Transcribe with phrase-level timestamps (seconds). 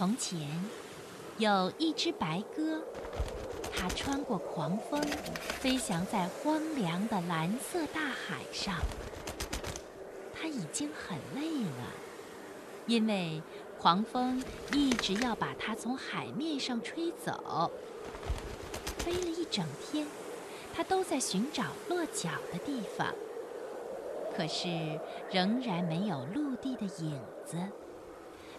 [0.00, 0.48] 从前，
[1.36, 2.80] 有一只白鸽，
[3.70, 4.98] 它穿过狂风，
[5.60, 8.76] 飞翔在荒凉的蓝色大海上。
[10.32, 11.92] 它已经很累了，
[12.86, 13.42] 因为
[13.78, 14.42] 狂风
[14.72, 17.70] 一直要把它从海面上吹走。
[18.96, 20.06] 飞了一整天，
[20.72, 23.14] 它都在寻找落脚的地方，
[24.34, 24.98] 可是
[25.30, 27.58] 仍然没有陆地的影子。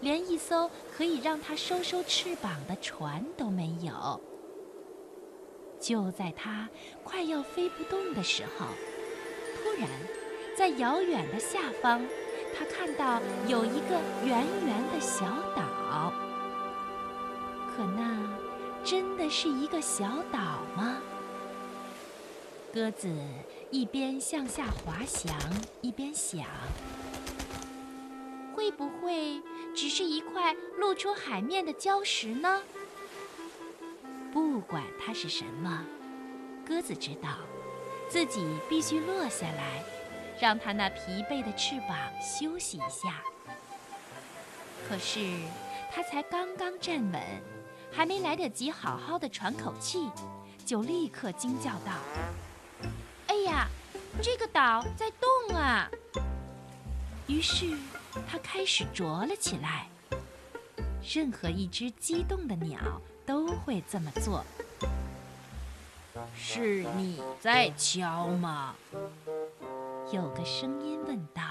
[0.00, 4.20] 连一艘可以让它收收翅膀的船都没有。
[5.78, 6.68] 就在它
[7.02, 8.66] 快要飞不动的时候，
[9.56, 9.88] 突然，
[10.56, 12.02] 在遥远的下方，
[12.56, 15.24] 它看到有一个圆圆的小
[15.56, 16.12] 岛。
[17.76, 18.28] 可那
[18.84, 20.98] 真的是一个小岛吗？
[22.74, 23.08] 鸽子
[23.70, 25.34] 一边向下滑翔，
[25.80, 26.44] 一边想。
[28.54, 29.40] 会不会
[29.74, 32.62] 只是一块露出海面的礁石呢？
[34.32, 35.84] 不管它是什么，
[36.66, 37.38] 鸽子知道，
[38.08, 39.82] 自己必须落下来，
[40.40, 43.22] 让它那疲惫的翅膀休息一下。
[44.88, 45.20] 可是，
[45.92, 47.20] 它才刚刚站稳，
[47.90, 50.10] 还没来得及好好的喘口气，
[50.64, 51.92] 就立刻惊叫道
[53.26, 53.66] ：“哎呀，
[54.22, 55.90] 这个岛在动啊！”
[57.26, 57.76] 于是。
[58.28, 59.88] 它开始啄了起来。
[61.14, 62.78] 任何一只激动的鸟
[63.24, 64.44] 都会这么做。
[66.36, 68.74] 是你在敲吗？
[70.12, 71.42] 有个声音问道。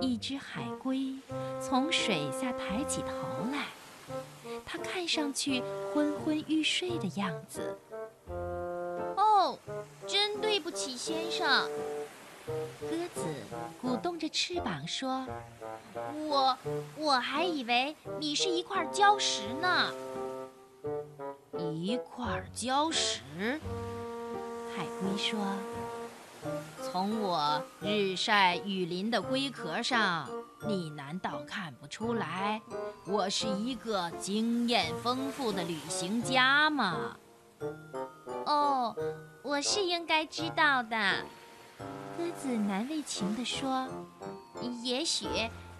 [0.00, 1.14] 一只海龟
[1.60, 3.08] 从水下抬起头
[3.52, 3.66] 来，
[4.64, 7.76] 它看上去昏昏欲睡的样子。
[9.16, 9.58] 哦，
[10.06, 11.68] 真对不起，先生。
[12.80, 13.26] 鸽子
[13.80, 15.26] 鼓动着翅膀说
[16.28, 16.56] ：“我
[16.96, 19.92] 我还以为你是一块礁石呢。”
[21.58, 23.60] 一块礁石？
[24.76, 25.38] 海龟说
[26.82, 30.28] ：“从我日晒雨淋的龟壳上，
[30.66, 32.60] 你难道看不出来
[33.06, 37.16] 我是一个经验丰富的旅行家吗？”
[38.46, 38.94] 哦，
[39.42, 40.96] 我是应该知道的。
[42.38, 43.88] 子难为情地说
[44.84, 45.26] ：“也许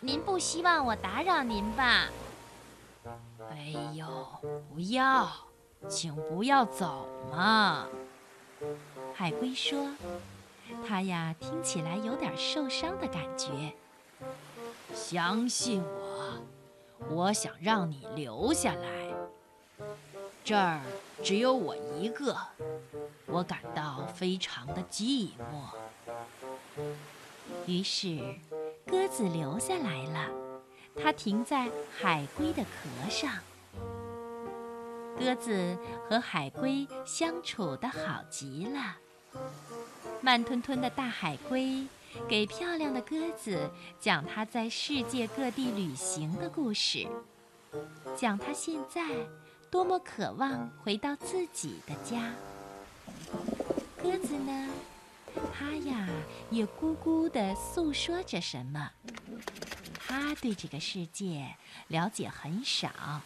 [0.00, 2.08] 您不希望我打扰您吧
[3.50, 4.06] ？”“哎呦，
[4.68, 5.30] 不要，
[5.88, 7.86] 请不要走嘛！”
[9.14, 9.90] 海龟说
[10.86, 13.72] ：“它呀，听起来有点受伤的感觉。
[14.92, 16.42] 相信我，
[17.08, 19.14] 我想让你留下来。
[20.42, 20.80] 这儿
[21.22, 22.36] 只有我一个，
[23.26, 25.70] 我感到非常的寂寞。”
[27.66, 28.18] 于是，
[28.86, 30.30] 鸽子留下来了。
[31.00, 33.32] 它停在海龟的壳上。
[35.18, 35.76] 鸽子
[36.08, 38.96] 和海龟相处的好极了。
[40.20, 41.86] 慢吞吞的大海龟
[42.28, 43.70] 给漂亮的鸽子
[44.00, 47.06] 讲它在世界各地旅行的故事，
[48.16, 49.06] 讲它现在
[49.70, 52.32] 多么渴望回到自己的家。
[54.02, 54.68] 鸽子呢？
[55.52, 56.08] 他呀，
[56.50, 58.90] 也咕咕地诉说着什么。
[59.98, 61.54] 他对这个世界
[61.88, 63.20] 了解很少，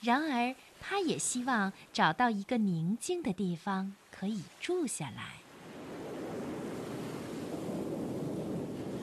[0.00, 5.40] 然而他也希望找到一个宁静的地方可以住下来。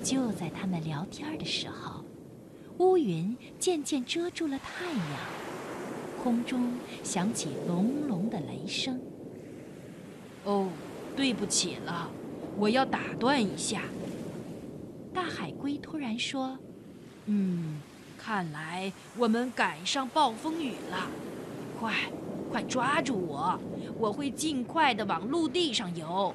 [0.03, 2.03] 就在他们聊天的时候，
[2.77, 8.99] 乌云渐渐遮住了太阳，空中响起隆隆的雷声。
[10.43, 10.69] 哦，
[11.15, 12.09] 对不起了。
[12.57, 13.83] 我要打断一下。
[15.13, 16.57] 大海龟突然说
[17.25, 17.81] ：“嗯，
[18.17, 21.09] 看来我们赶上暴风雨了。
[21.79, 21.93] 快，
[22.49, 23.59] 快抓住我！
[23.97, 26.33] 我会尽快的往陆地上游。”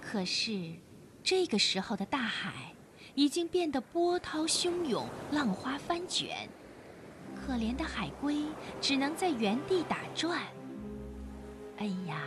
[0.00, 0.72] 可是，
[1.22, 2.74] 这个时候的大海
[3.14, 6.48] 已经变得波涛汹涌，浪花翻卷。
[7.34, 8.42] 可怜的海龟
[8.80, 10.40] 只能在原地打转。
[11.76, 12.22] 哎呀！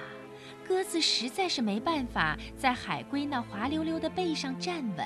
[0.71, 5.05] 鸽子实在是没办法在海龟那滑溜溜的背上站稳，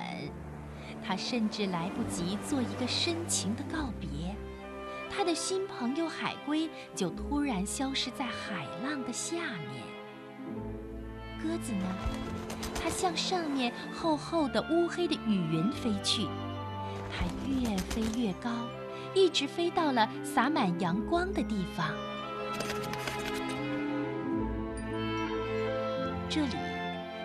[1.04, 4.36] 它甚至来不及做一个深情的告别，
[5.10, 9.84] 它的新朋友海龟就突然消失在海浪的下面。
[11.42, 11.96] 鸽子呢？
[12.80, 16.28] 它向上面厚厚的乌黑的雨云飞去，
[17.10, 18.52] 它越飞越高，
[19.16, 21.90] 一直飞到了洒满阳光的地方。
[26.36, 26.58] 这里，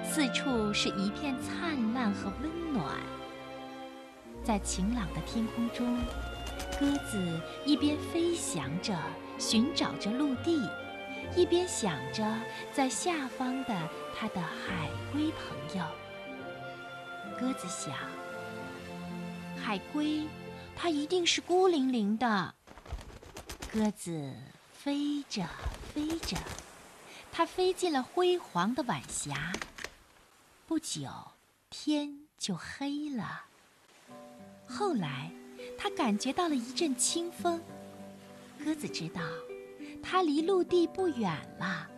[0.04, 2.94] 四处是一片灿烂和温暖。
[4.44, 5.98] 在晴朗的天空中，
[6.78, 8.96] 鸽子一边飞翔着，
[9.36, 10.62] 寻找着陆地，
[11.34, 12.24] 一边想着
[12.72, 13.76] 在下方的
[14.16, 15.84] 它的海龟朋友。
[17.36, 17.92] 鸽子想，
[19.60, 20.22] 海龟，
[20.76, 22.54] 它一定是孤零零的。
[23.72, 24.32] 鸽子
[24.72, 25.44] 飞着
[25.92, 26.36] 飞着，
[27.32, 29.52] 它飞进了辉煌的晚霞。
[30.66, 31.08] 不久，
[31.70, 33.42] 天就黑了。
[34.68, 35.30] 后来，
[35.78, 37.60] 它感觉到了一阵清风。
[38.64, 39.22] 鸽子知道，
[40.02, 41.88] 它离陆地不远了。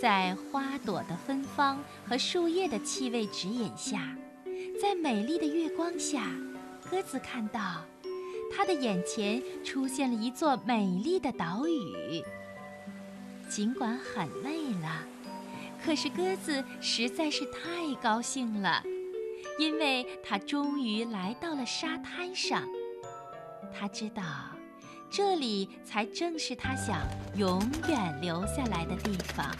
[0.00, 4.14] 在花朵的芬芳和树叶的气味指引下，
[4.80, 6.30] 在美丽的月光下，
[6.90, 7.82] 鸽子看到，
[8.54, 12.22] 它的眼前出现了一座美丽的岛屿。
[13.48, 15.04] 尽管很累了。
[15.84, 18.82] 可是鸽子实在是太高兴了，
[19.58, 22.66] 因为它终于来到了沙滩上。
[23.72, 24.22] 它知道，
[25.08, 27.02] 这里才正是它想
[27.36, 29.54] 永远留下来的地方。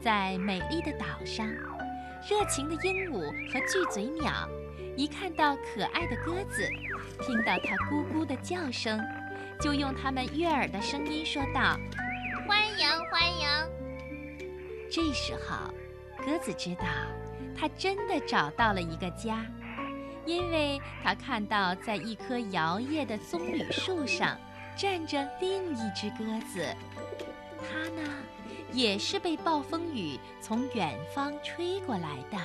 [0.00, 1.48] 在美丽的岛上，
[2.28, 4.48] 热情的鹦鹉和巨嘴鸟，
[4.96, 6.68] 一看到可爱的鸽子，
[7.20, 9.00] 听到它咕咕的叫声，
[9.62, 11.78] 就用它们悦耳的声音说道。
[12.48, 13.48] 欢迎欢迎！
[14.90, 15.72] 这时候，
[16.26, 16.84] 鸽子知道，
[17.56, 19.46] 它真的找到了一个家，
[20.26, 24.36] 因为它看到在一棵摇曳的棕榈树上
[24.76, 26.66] 站着另一只鸽子，
[27.60, 28.02] 它呢，
[28.72, 32.38] 也是被暴风雨从远方吹过来的。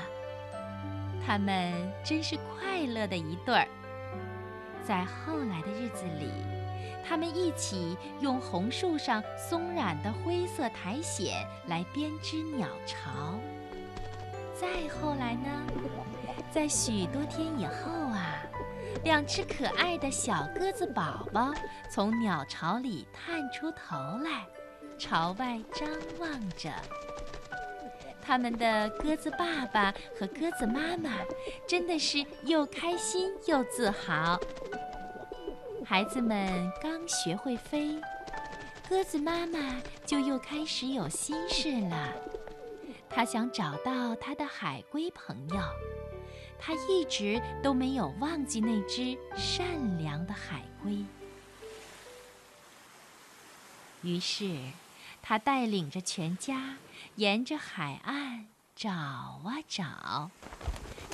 [1.26, 1.74] 它们
[2.06, 3.68] 真是快乐的一对儿。
[4.84, 6.57] 在后来的日子里。
[7.08, 11.26] 他们一起用红树上松软的灰色苔藓
[11.68, 13.40] 来编织鸟巢。
[14.54, 15.50] 再后来呢，
[16.52, 18.42] 在许多天以后啊，
[19.04, 21.54] 两只可爱的小鸽子宝宝
[21.90, 24.46] 从鸟巢里探出头来，
[24.98, 25.88] 朝外张
[26.20, 26.72] 望着。
[28.22, 31.12] 他们的鸽子爸爸和鸽子妈妈
[31.66, 34.38] 真的是又开心又自豪。
[35.90, 37.98] 孩子们刚学会飞，
[38.90, 42.14] 鸽子妈妈就又开始有心事了。
[43.10, 45.62] 她想找到她的海龟朋友，
[46.60, 51.06] 她一直都没有忘记那只善良的海龟。
[54.02, 54.60] 于是，
[55.22, 56.76] 她带领着全家
[57.16, 60.32] 沿着海岸找啊找，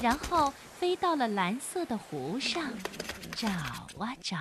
[0.01, 2.72] 然后飞到了蓝色的湖上。
[3.36, 4.38] 找啊找，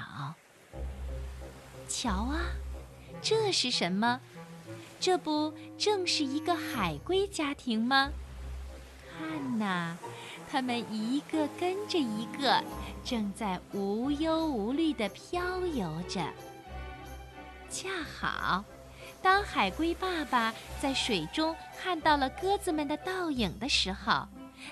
[1.88, 2.44] 瞧啊，
[3.22, 4.20] 这是什么？
[5.00, 8.12] 这不正是一个海龟家庭吗？
[9.18, 9.96] 看呐，
[10.50, 12.62] 他们一个跟着一个，
[13.04, 16.22] 正在无忧无虑地漂游着。
[17.70, 18.64] 恰好，
[19.22, 24.28] 当海龟爸爸在水中看到了鸽子们的倒影的时候，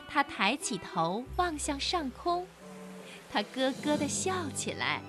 [0.09, 2.47] 他抬起头望向上空。
[3.33, 5.01] 他咯咯地笑起来，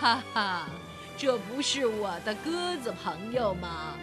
[0.00, 0.68] 哈哈，
[1.18, 3.94] 这不是我的鸽子朋友吗？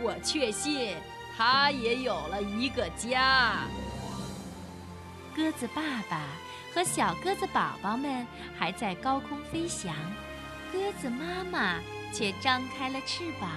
[0.00, 0.96] 我确信
[1.36, 3.66] 他也有了一个家。
[5.34, 6.22] 鸽子爸爸
[6.72, 8.26] 和小鸽子宝宝们
[8.58, 9.94] 还在高空飞翔，
[10.72, 11.80] 鸽子妈妈
[12.12, 13.50] 却张开了翅膀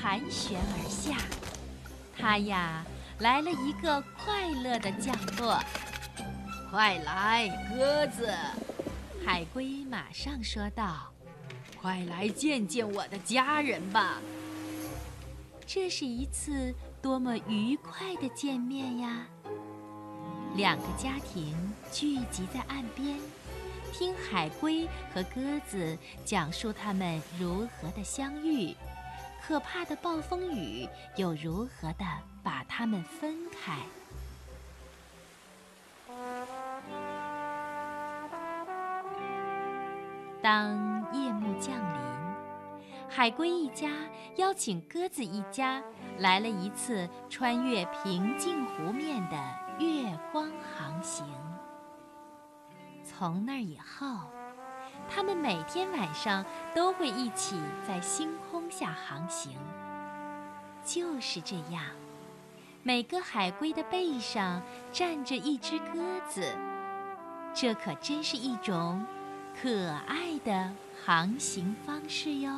[0.00, 1.16] 盘旋而下。
[2.16, 2.84] 它呀，
[3.20, 5.58] 来了一个快乐的降落。
[6.70, 8.32] 快来，鸽子！
[9.24, 11.12] 海龟马上说道
[11.80, 14.18] ：“快来见见我的家人吧！
[15.66, 19.26] 这是一次多么愉快的见面呀！”
[20.54, 21.54] 两个家庭
[21.90, 23.18] 聚集在岸边，
[23.92, 28.74] 听海龟和鸽子讲述他们如何的相遇，
[29.42, 32.04] 可怕的暴风雨又如何的
[32.48, 33.76] 把他们分开。
[40.40, 42.00] 当夜幕降临，
[43.06, 43.90] 海龟一家
[44.36, 45.82] 邀请鸽子一家
[46.20, 49.36] 来了一次穿越平静湖面的
[49.78, 51.26] 月光航行。
[53.04, 54.20] 从那以后，
[55.06, 56.42] 他们每天晚上
[56.74, 59.52] 都会一起在星空下航行。
[60.82, 61.84] 就是这样，
[62.88, 64.62] 每个海龟的背上
[64.94, 66.42] 站着一只鸽子，
[67.52, 69.04] 这可真是一种。
[69.60, 70.72] 可爱的
[71.04, 72.50] 航行方式哟。